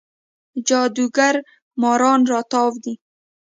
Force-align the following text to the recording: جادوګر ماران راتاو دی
جادوګر 0.67 1.35
ماران 1.81 2.21
راتاو 2.31 2.71
دی 2.83 2.93